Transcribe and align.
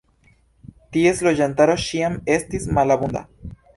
Ties 0.95 1.21
loĝantaro 1.27 1.75
ĉiam 1.83 2.17
estis 2.37 2.67
malabunda. 2.79 3.23